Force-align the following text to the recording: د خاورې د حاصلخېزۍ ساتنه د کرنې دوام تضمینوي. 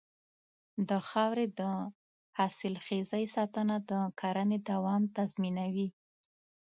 د 0.89 0.91
خاورې 1.09 1.45
د 1.59 1.61
حاصلخېزۍ 2.37 3.25
ساتنه 3.35 3.75
د 3.89 3.91
کرنې 4.19 4.59
دوام 4.69 5.03
تضمینوي. 5.17 5.87